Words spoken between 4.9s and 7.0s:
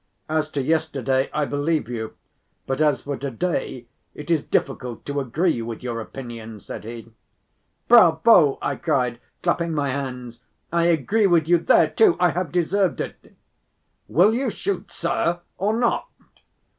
to agree with your opinion," said